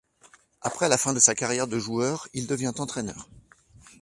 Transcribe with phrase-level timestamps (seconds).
[0.63, 3.29] Après la fin de sa carrière de joueur, il devient entraîneur.